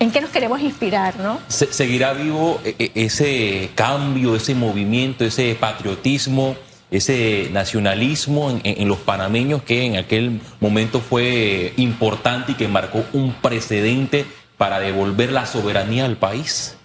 en 0.00 0.10
qué 0.10 0.20
nos 0.20 0.30
queremos 0.30 0.60
inspirar, 0.60 1.18
¿no? 1.18 1.38
¿Seguirá 1.48 2.12
vivo 2.12 2.60
e, 2.64 2.74
e, 2.78 3.04
ese 3.06 3.70
cambio, 3.74 4.34
ese 4.34 4.54
movimiento, 4.54 5.24
ese 5.24 5.54
patriotismo, 5.54 6.56
ese 6.90 7.48
nacionalismo 7.52 8.60
en, 8.62 8.88
los 8.88 8.98
panameños 8.98 9.62
que 9.62 9.84
en 9.84 9.96
aquel 9.96 10.40
momento 10.60 11.00
fue 11.00 11.72
importante 11.76 12.52
y 12.52 12.54
que 12.54 12.68
marcó 12.68 13.04
un 13.12 13.32
precedente 13.32 14.26
para 14.56 14.80
devolver 14.80 15.32
la 15.32 15.46
soberanía 15.46 16.04
al 16.04 16.16
país? 16.16 16.76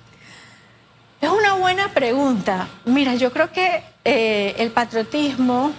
Es 1.21 1.29
una 1.29 1.53
buena 1.53 1.89
pregunta. 1.89 2.67
Mira, 2.85 3.15
yo 3.15 3.31
creo 3.31 3.51
que 3.51 3.83
eh, 4.05 4.55
el 4.57 4.71
patriotismo, 4.71 5.71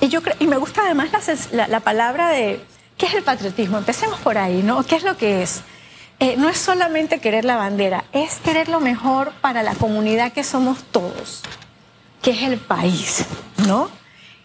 y, 0.00 0.08
yo 0.08 0.20
y 0.38 0.46
me 0.46 0.56
gusta 0.56 0.82
además 0.82 1.10
la 1.52 1.80
palabra 1.80 2.28
de, 2.30 2.60
¿qué 2.98 3.06
es 3.06 3.14
el 3.14 3.22
patriotismo? 3.22 3.78
Empecemos 3.78 4.20
por 4.20 4.36
ahí, 4.36 4.62
¿no? 4.62 4.82
¿Qué 4.82 4.96
es 4.96 5.04
lo 5.04 5.16
que 5.16 5.42
es? 5.42 5.62
Eh, 6.20 6.34
no 6.36 6.48
es 6.48 6.58
solamente 6.58 7.20
querer 7.20 7.44
la 7.44 7.56
bandera, 7.56 8.04
es 8.12 8.38
querer 8.38 8.68
lo 8.68 8.80
mejor 8.80 9.32
para 9.40 9.62
la 9.62 9.76
comunidad 9.76 10.32
que 10.32 10.42
somos 10.42 10.82
todos, 10.90 11.42
que 12.20 12.32
es 12.32 12.42
el 12.42 12.58
país, 12.58 13.24
¿no? 13.68 13.88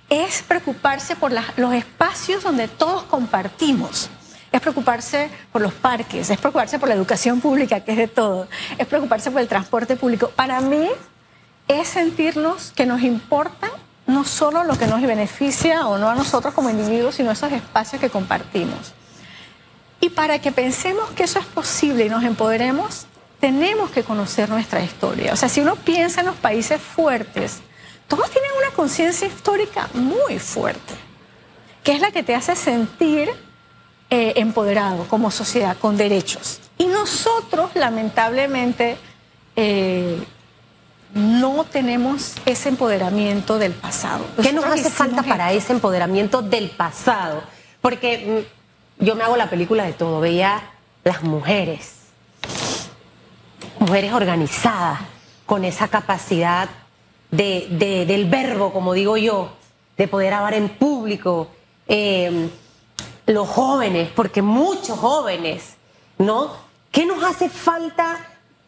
Es 0.07 0.43
preocuparse 0.43 1.15
por 1.15 1.31
los 1.57 1.73
espacios 1.73 2.43
donde 2.43 2.67
todos 2.67 3.03
compartimos. 3.03 4.11
Es 4.53 4.61
preocuparse 4.61 5.29
por 5.51 5.61
los 5.61 5.73
parques, 5.73 6.29
es 6.29 6.37
preocuparse 6.37 6.79
por 6.79 6.87
la 6.87 6.95
educación 6.95 7.41
pública, 7.41 7.81
que 7.81 7.91
es 7.91 7.97
de 7.97 8.07
todo, 8.07 8.47
es 8.77 8.87
preocuparse 8.87 9.31
por 9.31 9.41
el 9.41 9.49
transporte 9.49 9.97
público. 9.97 10.29
Para 10.29 10.61
mí 10.61 10.87
es 11.67 11.89
sentirnos 11.89 12.71
que 12.71 12.85
nos 12.85 13.01
importa 13.01 13.69
no 14.07 14.23
solo 14.23 14.63
lo 14.63 14.77
que 14.77 14.87
nos 14.87 15.01
beneficia 15.01 15.87
o 15.87 15.97
no 15.97 16.09
a 16.09 16.15
nosotros 16.15 16.53
como 16.53 16.69
individuos, 16.69 17.15
sino 17.15 17.31
esos 17.31 17.51
espacios 17.51 17.99
que 17.99 18.09
compartimos. 18.09 18.93
Y 19.99 20.09
para 20.09 20.39
que 20.39 20.51
pensemos 20.51 21.09
que 21.11 21.23
eso 21.23 21.39
es 21.39 21.45
posible 21.45 22.05
y 22.05 22.09
nos 22.09 22.23
empoderemos, 22.23 23.07
tenemos 23.39 23.89
que 23.91 24.03
conocer 24.03 24.49
nuestra 24.49 24.81
historia. 24.81 25.33
O 25.33 25.35
sea, 25.35 25.49
si 25.49 25.61
uno 25.61 25.75
piensa 25.77 26.21
en 26.21 26.27
los 26.27 26.35
países 26.35 26.81
fuertes, 26.81 27.61
todos 28.07 28.29
tienen 28.29 28.51
una 28.57 28.75
conciencia 28.75 29.27
histórica 29.27 29.89
muy 29.93 30.39
fuerte, 30.39 30.93
que 31.83 31.93
es 31.93 32.01
la 32.01 32.11
que 32.11 32.21
te 32.21 32.35
hace 32.35 32.55
sentir 32.55 33.29
eh, 34.15 34.33
empoderado 34.35 35.07
como 35.07 35.31
sociedad, 35.31 35.75
con 35.75 35.97
derechos. 35.97 36.59
Y 36.77 36.85
nosotros, 36.85 37.71
lamentablemente, 37.73 38.95
eh, 39.55 40.23
no 41.15 41.63
tenemos 41.63 42.35
ese 42.45 42.69
empoderamiento 42.69 43.57
del 43.57 43.71
pasado. 43.71 44.23
¿Qué 44.39 44.53
nos 44.53 44.65
hace 44.65 44.91
falta 44.91 45.23
para 45.23 45.51
ese 45.51 45.73
empoderamiento 45.73 46.43
del 46.43 46.69
pasado? 46.69 47.41
Porque 47.81 48.45
mm, 48.99 49.03
yo 49.03 49.15
me 49.15 49.23
hago 49.23 49.35
la 49.35 49.49
película 49.49 49.83
de 49.83 49.93
todo, 49.93 50.19
veía 50.19 50.61
las 51.03 51.23
mujeres, 51.23 51.95
mujeres 53.79 54.13
organizadas, 54.13 54.99
con 55.47 55.65
esa 55.65 55.87
capacidad 55.87 56.69
de, 57.31 58.05
del 58.07 58.25
verbo, 58.29 58.71
como 58.71 58.93
digo 58.93 59.17
yo, 59.17 59.53
de 59.97 60.07
poder 60.07 60.35
hablar 60.35 60.53
en 60.53 60.69
público, 60.69 61.47
em, 61.87 62.51
los 63.25 63.47
jóvenes, 63.47 64.09
porque 64.15 64.41
muchos 64.41 64.99
jóvenes, 64.99 65.75
¿no? 66.17 66.51
¿Qué 66.91 67.05
nos 67.05 67.23
hace 67.23 67.49
falta? 67.49 68.17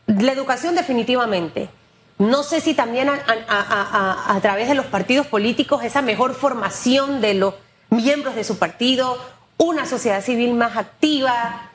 La 0.07 0.31
educación 0.31 0.75
definitivamente. 0.75 1.69
No 2.17 2.43
sé 2.43 2.61
si 2.61 2.73
también 2.73 3.09
a, 3.09 4.39
través 4.41 4.69
de 4.69 4.75
los 4.75 4.85
partidos 4.85 5.27
políticos 5.27 5.83
esa 5.83 6.01
mejor 6.01 6.33
formación 6.33 7.19
de 7.19 7.33
los 7.33 7.55
miembros 7.89 8.35
de 8.35 8.43
su 8.43 8.57
partido 8.57 9.17
una 9.57 9.85
sociedad 9.85 10.23
civil 10.23 10.53
más 10.53 10.75
activa, 10.77 11.69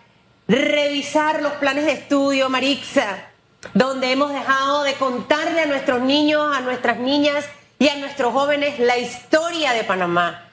revisar 0.48 1.42
los 1.42 1.52
planes 1.54 1.86
de 1.86 1.92
estudio, 1.92 2.48
Marixa, 2.48 3.28
donde 3.74 4.12
hemos 4.12 4.32
dejado 4.32 4.82
de 4.82 4.94
contarle 4.94 5.62
a 5.62 5.66
nuestros 5.66 6.00
niños, 6.00 6.56
a 6.56 6.60
nuestras 6.60 6.98
niñas 6.98 7.46
y 7.78 7.88
a 7.88 7.96
nuestros 7.96 8.32
jóvenes 8.32 8.78
la 8.78 8.98
historia 8.98 9.72
de 9.72 9.84
Panamá. 9.84 10.49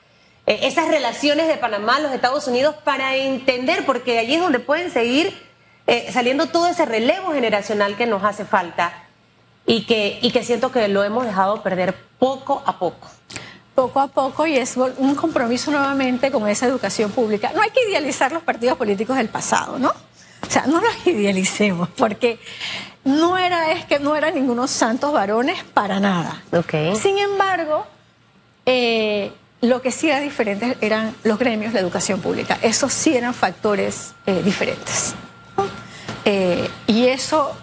Eh, 0.47 0.59
esas 0.63 0.87
relaciones 0.87 1.47
de 1.47 1.57
Panamá, 1.57 1.99
los 1.99 2.11
Estados 2.11 2.47
Unidos, 2.47 2.75
para 2.83 3.15
entender, 3.15 3.85
porque 3.85 4.17
allí 4.17 4.35
es 4.35 4.41
donde 4.41 4.59
pueden 4.59 4.89
seguir 4.89 5.37
eh, 5.85 6.09
saliendo 6.11 6.47
todo 6.47 6.67
ese 6.67 6.85
relevo 6.85 7.33
generacional 7.33 7.95
que 7.95 8.07
nos 8.07 8.23
hace 8.23 8.45
falta 8.45 9.03
y 9.65 9.85
que, 9.85 10.17
y 10.21 10.31
que 10.31 10.43
siento 10.43 10.71
que 10.71 10.87
lo 10.87 11.03
hemos 11.03 11.25
dejado 11.25 11.61
perder 11.61 11.93
poco 12.17 12.63
a 12.65 12.79
poco 12.79 13.07
poco 13.77 13.99
a 13.99 14.07
poco 14.07 14.47
y 14.47 14.57
es 14.57 14.75
un 14.75 15.13
compromiso 15.13 15.69
nuevamente 15.69 16.31
con 16.31 16.47
esa 16.47 16.65
educación 16.65 17.11
pública. 17.11 17.51
No 17.53 17.61
hay 17.61 17.69
que 17.69 17.87
idealizar 17.87 18.31
los 18.31 18.41
partidos 18.41 18.75
políticos 18.75 19.15
del 19.15 19.29
pasado, 19.29 19.77
¿no? 19.77 19.89
O 19.89 20.49
sea, 20.49 20.65
no 20.65 20.81
los 20.81 20.95
idealicemos, 21.05 21.87
porque 21.89 22.39
no 23.03 23.37
era, 23.37 23.71
es 23.73 23.85
que 23.85 23.99
no 23.99 24.15
eran 24.15 24.33
ningunos 24.33 24.71
santos 24.71 25.13
varones 25.13 25.63
para 25.75 25.99
nada. 25.99 26.41
Okay. 26.51 26.95
Sin 26.95 27.19
embargo, 27.19 27.85
eh, 28.65 29.31
lo 29.61 29.81
que 29.81 29.91
sí 29.91 30.09
era 30.09 30.19
diferente 30.19 30.77
eran 30.81 31.15
los 31.23 31.39
gremios 31.39 31.73
de 31.73 31.79
educación 31.79 32.21
pública. 32.21 32.57
Esos 32.61 32.93
sí 32.93 33.15
eran 33.15 33.33
factores 33.33 34.13
eh, 34.25 34.41
diferentes. 34.43 35.15
Eh, 36.25 36.69
y 36.87 37.07
eso, 37.07 37.55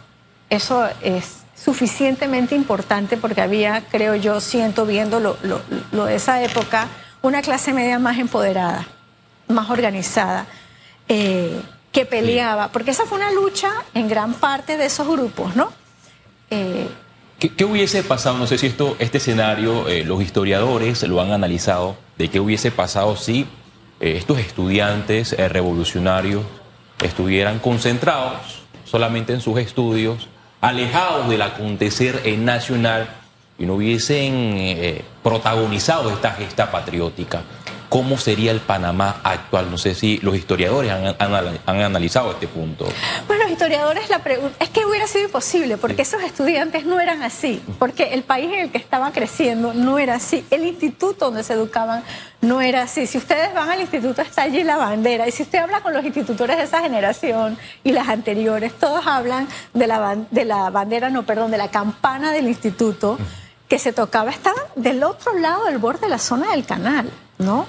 eso 0.50 0.88
es 1.02 1.44
suficientemente 1.54 2.54
importante 2.54 3.16
porque 3.16 3.40
había, 3.40 3.84
creo 3.90 4.16
yo, 4.16 4.40
siento 4.40 4.86
viendo 4.86 5.20
lo, 5.20 6.06
de 6.06 6.14
esa 6.14 6.42
época, 6.42 6.88
una 7.22 7.42
clase 7.42 7.72
media 7.72 7.98
más 7.98 8.18
empoderada, 8.18 8.86
más 9.48 9.70
organizada, 9.70 10.46
eh, 11.08 11.60
que 11.92 12.06
peleaba, 12.06 12.68
porque 12.68 12.90
esa 12.90 13.06
fue 13.06 13.18
una 13.18 13.30
lucha 13.30 13.70
en 13.94 14.08
gran 14.08 14.34
parte 14.34 14.76
de 14.76 14.86
esos 14.86 15.06
grupos, 15.06 15.54
¿no? 15.54 15.70
Eh, 17.44 17.50
¿Qué, 17.54 17.66
hubiese 17.66 18.02
pasado? 18.02 18.38
No 18.38 18.46
sé 18.46 18.56
si 18.56 18.68
esto, 18.68 18.96
este 18.98 19.18
escenario, 19.18 19.86
eh, 19.86 20.02
los 20.02 20.22
historiadores 20.22 21.02
lo 21.02 21.20
han 21.20 21.30
analizado, 21.30 21.94
de 22.16 22.28
qué 22.28 22.40
hubiese 22.40 22.70
pasado 22.70 23.16
si 23.16 23.46
estos 24.00 24.38
estudiantes 24.38 25.34
revolucionarios 25.50 26.42
estuvieran 27.02 27.58
concentrados 27.58 28.62
solamente 28.84 29.32
en 29.32 29.40
sus 29.40 29.58
estudios 29.58 30.28
alejados 30.60 31.28
del 31.28 31.40
acontecer 31.40 32.22
nacional 32.38 33.08
y 33.58 33.66
no 33.66 33.74
hubiesen 33.74 34.54
eh, 34.56 35.04
protagonizado 35.22 36.10
esta 36.10 36.32
gesta 36.32 36.70
patriótica. 36.70 37.42
¿Cómo 37.88 38.18
sería 38.18 38.50
el 38.50 38.60
Panamá 38.60 39.20
actual? 39.22 39.70
No 39.70 39.78
sé 39.78 39.94
si 39.94 40.18
los 40.18 40.34
historiadores 40.36 40.90
han, 40.90 41.54
analizado 41.66 42.32
este 42.32 42.48
punto. 42.48 42.86
Pues 43.26 43.38
los 43.38 43.50
historiadores 43.50 44.08
la 44.10 44.20
pregunta 44.20 44.56
es 44.60 44.70
que 44.70 44.84
hubiera 44.84 45.06
sido 45.06 45.24
imposible 45.26 45.76
porque 45.76 46.02
esos 46.02 46.22
estudiantes 46.22 46.84
no 46.84 47.00
eran 47.00 47.22
así, 47.22 47.62
porque 47.78 48.14
el 48.14 48.22
país 48.22 48.52
en 48.52 48.60
el 48.60 48.70
que 48.70 48.78
estaban 48.78 49.12
creciendo 49.12 49.74
no 49.74 49.98
era 49.98 50.16
así, 50.16 50.44
el 50.50 50.64
instituto 50.66 51.26
donde 51.26 51.42
se 51.44 51.54
educaban 51.54 52.02
no 52.40 52.60
era 52.60 52.82
así. 52.82 53.06
Si 53.06 53.18
ustedes 53.18 53.54
van 53.54 53.70
al 53.70 53.80
instituto 53.80 54.22
está 54.22 54.42
allí 54.42 54.62
la 54.62 54.76
bandera 54.76 55.26
y 55.26 55.32
si 55.32 55.42
usted 55.42 55.58
habla 55.58 55.80
con 55.80 55.92
los 55.92 56.04
institutores 56.04 56.56
de 56.56 56.64
esa 56.64 56.80
generación 56.80 57.56
y 57.82 57.92
las 57.92 58.08
anteriores, 58.08 58.72
todos 58.74 59.06
hablan 59.06 59.48
de 59.72 59.86
la, 59.86 60.16
de 60.30 60.44
la 60.44 60.70
bandera, 60.70 61.10
no, 61.10 61.24
perdón, 61.24 61.50
de 61.50 61.58
la 61.58 61.68
campana 61.68 62.32
del 62.32 62.48
instituto 62.48 63.18
que 63.68 63.78
se 63.78 63.92
tocaba, 63.92 64.30
estaban 64.30 64.62
del 64.76 65.02
otro 65.02 65.38
lado 65.38 65.64
del 65.64 65.78
borde 65.78 66.02
de 66.02 66.08
la 66.08 66.18
zona 66.18 66.50
del 66.50 66.66
canal, 66.66 67.10
¿no? 67.38 67.66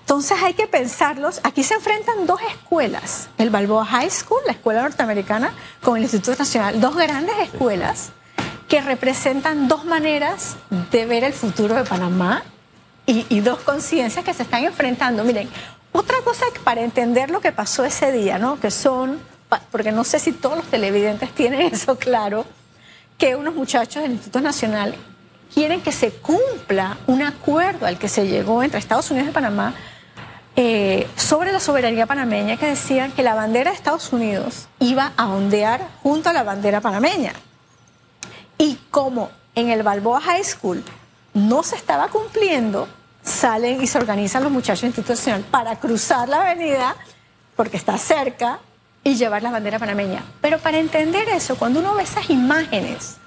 Entonces 0.00 0.38
hay 0.40 0.54
que 0.54 0.68
pensarlos. 0.68 1.40
Aquí 1.42 1.64
se 1.64 1.74
enfrentan 1.74 2.26
dos 2.26 2.40
escuelas, 2.42 3.28
el 3.38 3.50
Balboa 3.50 3.84
High 3.84 4.10
School, 4.10 4.40
la 4.46 4.52
escuela 4.52 4.82
norteamericana, 4.82 5.52
con 5.82 5.96
el 5.96 6.04
Instituto 6.04 6.38
Nacional, 6.38 6.80
dos 6.80 6.94
grandes 6.94 7.36
escuelas 7.40 8.12
que 8.68 8.80
representan 8.80 9.68
dos 9.68 9.84
maneras 9.84 10.56
de 10.90 11.06
ver 11.06 11.24
el 11.24 11.32
futuro 11.32 11.74
de 11.74 11.84
Panamá 11.84 12.42
y, 13.06 13.40
dos 13.40 13.60
conciencias 13.60 14.24
que 14.24 14.34
se 14.34 14.42
están 14.42 14.64
enfrentando. 14.64 15.22
Miren, 15.22 15.48
otra 15.92 16.18
cosa 16.22 16.44
para 16.64 16.82
entender 16.82 17.30
lo 17.30 17.40
que 17.40 17.52
pasó 17.52 17.84
ese 17.84 18.10
día, 18.10 18.38
¿no? 18.38 18.58
Que 18.58 18.70
son, 18.70 19.20
porque 19.70 19.92
no 19.92 20.02
sé 20.02 20.18
si 20.18 20.32
todos 20.32 20.56
los 20.56 20.66
televidentes 20.66 21.30
tienen 21.34 21.62
eso 21.62 21.96
claro, 21.96 22.44
que 23.18 23.36
unos 23.36 23.54
muchachos 23.54 24.02
del 24.02 24.12
Instituto 24.12 24.40
Nacional 24.40 24.94
quieren 25.52 25.80
que 25.80 25.92
se 25.92 26.10
cumpla 26.10 26.98
un 27.06 27.22
acuerdo 27.22 27.86
al 27.86 27.98
que 27.98 28.08
se 28.08 28.26
llegó 28.26 28.62
entre 28.62 28.78
Estados 28.78 29.10
Unidos 29.10 29.30
y 29.30 29.32
Panamá 29.32 29.74
eh, 30.56 31.06
sobre 31.16 31.52
la 31.52 31.60
soberanía 31.60 32.06
panameña 32.06 32.56
que 32.56 32.66
decían 32.66 33.12
que 33.12 33.22
la 33.22 33.34
bandera 33.34 33.70
de 33.70 33.76
Estados 33.76 34.12
Unidos 34.12 34.68
iba 34.80 35.12
a 35.16 35.28
ondear 35.28 35.86
junto 36.02 36.30
a 36.30 36.32
la 36.32 36.42
bandera 36.42 36.80
panameña. 36.80 37.32
Y 38.56 38.78
como 38.90 39.30
en 39.54 39.68
el 39.68 39.82
Balboa 39.82 40.20
High 40.20 40.44
School 40.44 40.82
no 41.34 41.62
se 41.62 41.76
estaba 41.76 42.08
cumpliendo, 42.08 42.88
salen 43.22 43.82
y 43.82 43.86
se 43.86 43.98
organizan 43.98 44.44
los 44.44 44.52
muchachos 44.52 44.84
institucionales 44.84 45.46
para 45.50 45.76
cruzar 45.78 46.28
la 46.28 46.40
avenida, 46.40 46.96
porque 47.54 47.76
está 47.76 47.98
cerca, 47.98 48.60
y 49.06 49.14
llevar 49.14 49.40
la 49.40 49.52
bandera 49.52 49.78
panameña. 49.78 50.24
Pero 50.40 50.58
para 50.58 50.78
entender 50.78 51.28
eso, 51.28 51.56
cuando 51.56 51.78
uno 51.78 51.94
ve 51.94 52.02
esas 52.02 52.28
imágenes 52.28 53.18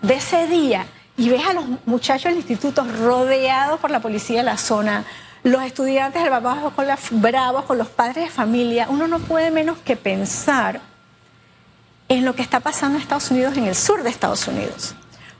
de 0.00 0.14
ese 0.14 0.46
día 0.46 0.86
y 1.16 1.28
ves 1.28 1.46
a 1.46 1.54
los 1.54 1.64
muchachos 1.86 2.24
del 2.24 2.36
instituto 2.36 2.84
rodeados 2.84 3.80
por 3.80 3.90
la 3.90 4.00
policía 4.00 4.38
de 4.38 4.44
la 4.44 4.56
zona, 4.56 5.04
los 5.42 5.62
estudiantes 5.62 6.22
del 6.22 6.30
trabajo 6.30 6.70
con 6.70 6.86
las 6.86 7.00
bravos, 7.10 7.64
con 7.64 7.78
los 7.78 7.88
padres 7.88 8.24
de 8.24 8.30
familia, 8.30 8.86
uno 8.88 9.06
no 9.08 9.20
puede 9.20 9.50
menos 9.50 9.78
que 9.78 9.96
pensar 9.96 10.80
en 12.08 12.24
lo 12.24 12.34
que 12.34 12.42
está 12.42 12.60
pasando 12.60 12.96
en 12.96 13.02
Estados 13.02 13.30
Unidos, 13.30 13.56
en 13.56 13.64
el 13.64 13.74
sur 13.74 14.02
de 14.02 14.10
Estados 14.10 14.46
Unidos, 14.46 14.94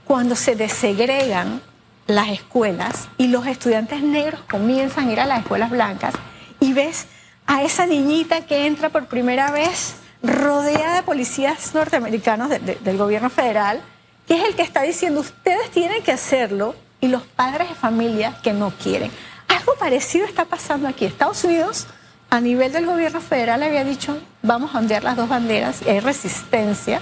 cuando 0.05 0.35
se 0.35 0.55
desegregan 0.55 1.61
las 2.07 2.29
escuelas 2.29 3.09
y 3.17 3.27
los 3.27 3.45
estudiantes 3.47 4.01
negros 4.01 4.41
comienzan 4.49 5.09
a 5.09 5.11
ir 5.11 5.19
a 5.19 5.25
las 5.25 5.39
escuelas 5.41 5.69
blancas 5.69 6.13
y 6.59 6.73
ves 6.73 7.07
a 7.45 7.63
esa 7.63 7.85
niñita 7.85 8.45
que 8.45 8.65
entra 8.65 8.89
por 8.89 9.07
primera 9.07 9.51
vez 9.51 9.95
rodeada 10.23 10.95
de 10.95 11.03
policías 11.03 11.73
norteamericanos 11.73 12.49
del 12.49 12.97
gobierno 12.97 13.29
federal, 13.29 13.81
que 14.27 14.35
es 14.35 14.43
el 14.43 14.55
que 14.55 14.61
está 14.61 14.81
diciendo 14.81 15.21
ustedes 15.21 15.71
tienen 15.71 16.03
que 16.03 16.11
hacerlo 16.11 16.75
y 16.99 17.07
los 17.07 17.23
padres 17.23 17.69
de 17.69 17.75
familia 17.75 18.37
que 18.43 18.53
no 18.53 18.71
quieren. 18.71 19.11
Algo 19.47 19.75
parecido 19.75 20.25
está 20.25 20.45
pasando 20.45 20.87
aquí. 20.87 21.05
Estados 21.05 21.43
Unidos, 21.43 21.87
a 22.29 22.41
nivel 22.41 22.73
del 22.73 22.85
gobierno 22.85 23.21
federal, 23.21 23.63
había 23.63 23.83
dicho 23.83 24.19
vamos 24.41 24.75
a 24.75 24.79
ondear 24.79 25.03
las 25.03 25.15
dos 25.15 25.29
banderas 25.29 25.81
y 25.85 25.89
hay 25.89 25.99
resistencia 25.99 27.01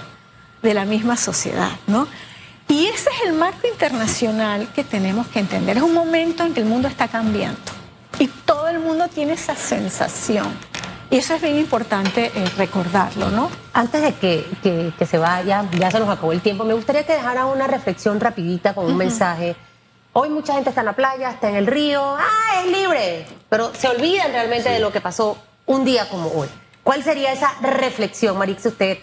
de 0.62 0.74
la 0.74 0.84
misma 0.84 1.16
sociedad, 1.16 1.70
¿no? 1.86 2.06
Y 2.68 2.86
ese 2.86 3.10
es 3.10 3.28
el 3.28 3.34
marco 3.34 3.66
internacional 3.68 4.68
que 4.74 4.82
tenemos 4.82 5.28
que 5.28 5.38
entender. 5.38 5.76
Es 5.76 5.82
un 5.82 5.94
momento 5.94 6.44
en 6.44 6.54
que 6.54 6.60
el 6.60 6.66
mundo 6.66 6.88
está 6.88 7.06
cambiando 7.06 7.60
y 8.18 8.26
todo 8.26 8.68
el 8.68 8.80
mundo 8.80 9.08
tiene 9.08 9.34
esa 9.34 9.54
sensación. 9.54 10.46
Y 11.10 11.18
eso 11.18 11.34
es 11.34 11.42
bien 11.42 11.58
importante 11.58 12.32
eh, 12.34 12.44
recordarlo, 12.56 13.30
¿no? 13.30 13.50
Antes 13.72 14.02
de 14.02 14.14
que, 14.14 14.92
se 15.06 15.18
vaya, 15.18 15.64
ya 15.78 15.90
se 15.90 16.00
nos 16.00 16.08
acabó 16.08 16.32
el 16.32 16.40
tiempo, 16.40 16.64
me 16.64 16.74
gustaría 16.74 17.06
que 17.06 17.12
dejara 17.12 17.46
una 17.46 17.66
reflexión 17.66 18.18
rapidita 18.18 18.74
con 18.74 18.86
un 18.86 18.96
mensaje. 18.96 19.54
Hoy 20.12 20.30
mucha 20.30 20.54
gente 20.54 20.70
está 20.70 20.80
en 20.80 20.86
la 20.86 20.94
playa, 20.94 21.30
está 21.30 21.48
en 21.50 21.56
el 21.56 21.66
río, 21.66 22.02
¡ah, 22.02 22.62
es 22.64 22.72
libre! 22.72 23.26
Pero 23.48 23.72
se 23.74 23.86
olvidan 23.86 24.32
realmente 24.32 24.68
de 24.68 24.80
lo 24.80 24.90
que 24.90 25.00
pasó 25.00 25.38
un 25.66 25.84
día 25.84 26.08
como 26.08 26.28
hoy. 26.30 26.48
¿Cuál 26.82 27.04
sería 27.04 27.32
esa 27.32 27.52
reflexión, 27.60 28.36
Marix, 28.36 28.66
usted 28.66 28.98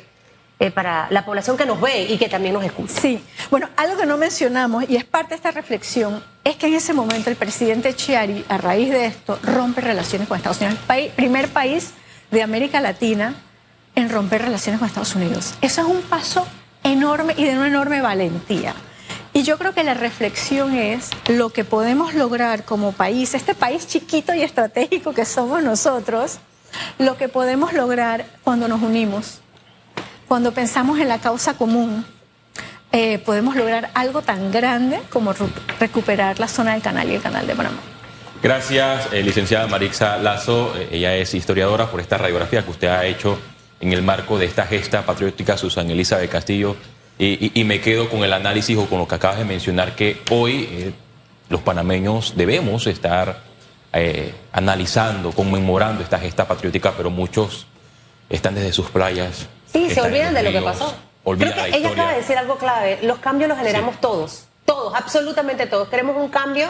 eh, 0.60 0.72
para 0.72 1.08
la 1.10 1.26
población 1.26 1.58
que 1.58 1.66
nos 1.66 1.82
ve 1.82 2.04
y 2.04 2.18
que 2.18 2.30
también 2.30 2.54
nos 2.54 2.64
escucha. 2.64 2.94
Sí, 3.02 3.22
bueno, 3.50 3.68
algo 3.76 3.98
que 3.98 4.06
no 4.06 4.18
mencionamos 4.18 4.86
y 4.88 4.96
es 4.96 5.04
parte 5.04 5.32
de 5.32 5.36
esta 5.36 5.52
reflexión 5.52 6.24
es 6.44 6.56
que 6.58 6.68
en 6.68 6.74
ese 6.74 6.94
momento 6.94 7.30
el 7.30 7.36
presidente 7.36 7.96
Chiari, 7.96 8.46
a 8.50 8.58
raíz 8.58 8.90
de 8.90 9.06
esto, 9.06 9.40
rompe 9.44 9.82
relaciones 9.82 10.28
con 10.28 10.38
Estados 10.38 10.60
Unidos. 10.60 10.80
El 10.90 11.10
primer 11.12 11.50
país 11.50 11.92
de 12.32 12.44
América 12.44 12.82
Latina 12.82 13.36
en 13.96 14.10
romper 14.10 14.42
relaciones 14.42 14.80
con 14.80 14.88
Estados 14.88 15.16
Unidos. 15.16 15.54
Eso 15.62 15.82
es 15.82 15.88
un 15.88 16.02
paso 16.02 16.46
enorme 16.84 17.34
y 17.38 17.46
de 17.46 17.56
una 17.56 17.68
enorme 17.68 18.02
valentía. 18.02 18.74
Y 19.34 19.44
yo 19.44 19.58
creo 19.58 19.74
que 19.74 19.84
la 19.84 19.94
reflexión 19.94 20.76
es 20.76 21.10
lo 21.28 21.50
que 21.50 21.64
podemos 21.64 22.14
lograr 22.14 22.66
como 22.66 22.92
país, 22.92 23.34
este 23.34 23.56
país 23.56 23.88
chiquito 23.88 24.34
y 24.34 24.42
estratégico 24.42 25.14
que 25.14 25.26
somos 25.26 25.64
nosotros, 25.64 26.40
lo 27.00 27.18
que 27.18 27.30
podemos 27.30 27.74
lograr 27.74 28.26
cuando 28.44 28.68
nos 28.68 28.82
unimos, 28.82 29.40
cuando 30.28 30.54
pensamos 30.54 31.00
en 31.00 31.08
la 31.08 31.20
causa 31.20 31.56
común, 31.56 32.06
eh, 32.96 33.18
podemos 33.18 33.56
lograr 33.56 33.90
algo 33.96 34.22
tan 34.22 34.52
grande 34.52 35.00
como 35.10 35.34
recuperar 35.80 36.40
la 36.40 36.48
zona 36.48 36.74
del 36.74 36.84
canal 36.84 37.10
y 37.10 37.16
el 37.16 37.22
canal 37.24 37.48
de 37.48 37.56
Panamá. 37.56 37.80
Gracias, 38.44 39.12
eh, 39.12 39.24
licenciada 39.24 39.66
Marixa 39.66 40.18
Lazo. 40.20 40.76
Eh, 40.78 40.90
ella 40.92 41.16
es 41.16 41.34
historiadora 41.34 41.90
por 41.90 42.02
esta 42.02 42.20
radiografía 42.20 42.64
que 42.64 42.70
usted 42.70 42.88
ha 42.90 43.04
hecho 43.06 43.40
en 43.82 43.94
el 43.94 44.04
marco 44.04 44.38
de 44.38 44.46
esta 44.46 44.68
gesta 44.68 45.08
patriótica 45.08 45.58
Susan 45.58 45.90
Elisa 45.90 46.20
de 46.20 46.28
Castillo. 46.30 46.76
Y, 47.18 47.64
me 47.64 47.80
quedo 47.80 48.10
con 48.10 48.24
el 48.24 48.34
análisis 48.34 48.78
o 48.78 48.86
con 48.86 49.00
lo 49.00 49.08
que 49.08 49.16
acabas 49.16 49.38
de 49.38 49.46
mencionar, 49.46 49.96
que 49.96 50.22
hoy 50.30 50.94
los 51.48 51.62
panameños 51.62 52.34
debemos 52.36 52.86
estar 52.88 53.40
analizando, 54.52 55.32
conmemorando 55.32 56.04
esta 56.04 56.20
gesta 56.20 56.48
patriótica, 56.48 56.94
pero 56.98 57.10
muchos 57.12 57.68
están 58.30 58.56
desde 58.56 58.74
sus 58.74 58.90
playas 58.90 59.48
Sí, 59.72 59.90
se 59.90 60.02
olvidan 60.02 60.34
de 60.34 60.44
lo 60.44 60.52
que 60.52 60.62
pasó. 60.62 60.94
Creo 61.24 61.54
que 61.54 61.78
ella 61.78 61.90
acaba 61.92 62.12
de 62.12 62.18
decir 62.18 62.38
algo 62.38 62.58
clave. 62.58 63.00
Los 63.02 63.20
cambios 63.20 63.50
los 63.50 63.58
generamos 63.58 64.00
todos. 64.00 64.46
Todos, 64.66 64.94
absolutamente 64.96 65.66
todos. 65.68 65.90
Queremos 65.90 66.16
un 66.18 66.30
cambio, 66.30 66.70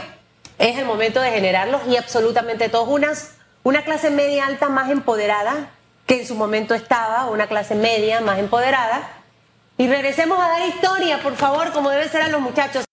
es 0.57 0.77
el 0.77 0.85
momento 0.85 1.21
de 1.21 1.31
generarlos 1.31 1.81
y 1.87 1.97
absolutamente 1.97 2.69
todos. 2.69 2.87
Unas, 2.87 3.31
una 3.63 3.83
clase 3.83 4.09
media 4.09 4.45
alta 4.45 4.69
más 4.69 4.89
empoderada 4.89 5.69
que 6.05 6.19
en 6.19 6.27
su 6.27 6.35
momento 6.35 6.73
estaba, 6.73 7.25
una 7.25 7.47
clase 7.47 7.75
media 7.75 8.21
más 8.21 8.39
empoderada. 8.39 9.07
Y 9.77 9.87
regresemos 9.87 10.39
a 10.39 10.49
dar 10.49 10.67
historia, 10.67 11.19
por 11.21 11.35
favor, 11.35 11.71
como 11.71 11.89
debe 11.89 12.07
ser 12.09 12.21
a 12.21 12.27
los 12.27 12.41
muchachos. 12.41 12.81